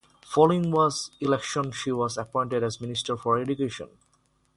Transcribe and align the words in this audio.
Following 0.25 0.71
the 0.71 1.09
election 1.19 1.71
she 1.71 1.91
was 1.91 2.17
appointed 2.17 2.63
as 2.63 2.81
Minister 2.81 3.15
for 3.15 3.37
Education. 3.37 3.87